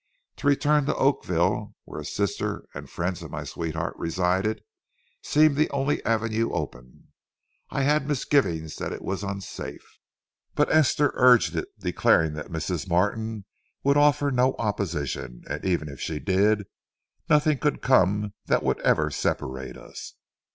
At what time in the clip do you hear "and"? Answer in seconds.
2.73-2.89, 15.47-15.63